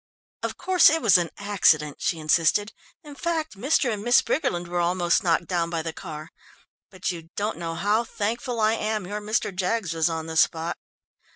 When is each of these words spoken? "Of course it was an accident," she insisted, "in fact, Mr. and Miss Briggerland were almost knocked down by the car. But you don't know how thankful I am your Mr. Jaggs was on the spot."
"Of 0.41 0.57
course 0.57 0.89
it 0.89 0.99
was 0.99 1.19
an 1.19 1.29
accident," 1.37 1.97
she 1.99 2.17
insisted, 2.17 2.73
"in 3.03 3.13
fact, 3.13 3.55
Mr. 3.55 3.93
and 3.93 4.01
Miss 4.03 4.19
Briggerland 4.23 4.67
were 4.67 4.79
almost 4.79 5.23
knocked 5.23 5.45
down 5.45 5.69
by 5.69 5.83
the 5.83 5.93
car. 5.93 6.31
But 6.89 7.11
you 7.11 7.29
don't 7.35 7.59
know 7.59 7.75
how 7.75 8.03
thankful 8.03 8.59
I 8.59 8.73
am 8.73 9.05
your 9.05 9.21
Mr. 9.21 9.55
Jaggs 9.55 9.93
was 9.93 10.09
on 10.09 10.25
the 10.25 10.37
spot." 10.37 10.79